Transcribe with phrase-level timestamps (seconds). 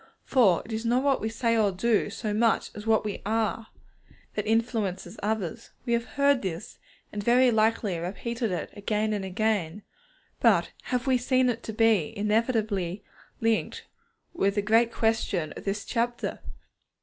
[0.23, 3.67] For it is not what we say or do, so much as what we are,
[4.33, 5.69] that influences others.
[5.85, 6.79] We have heard this,
[7.13, 9.83] and very likely repeated it again and again,
[10.39, 13.03] but have we seen it to be inevitably
[13.41, 13.85] linked
[14.33, 16.39] with the great question of this chapter?